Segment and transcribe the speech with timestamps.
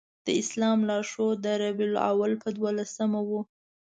[0.25, 3.31] د اسلام لار ښود د ربیع الاول په دولسمه و.